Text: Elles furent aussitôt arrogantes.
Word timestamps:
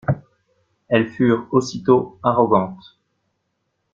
Elles 0.87 1.09
furent 1.09 1.45
aussitôt 1.51 2.17
arrogantes. 2.23 2.97